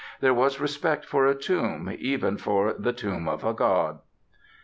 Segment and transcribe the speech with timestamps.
[0.19, 3.99] There was respect for a tomb, even for the tomb of a God.